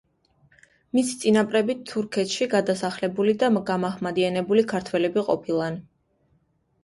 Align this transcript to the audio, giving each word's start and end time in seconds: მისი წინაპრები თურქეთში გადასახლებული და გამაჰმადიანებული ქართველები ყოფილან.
მისი 0.99 1.17
წინაპრები 1.23 1.73
თურქეთში 1.89 2.47
გადასახლებული 2.53 3.35
და 3.43 3.51
გამაჰმადიანებული 3.67 4.63
ქართველები 4.73 5.25
ყოფილან. 5.29 5.77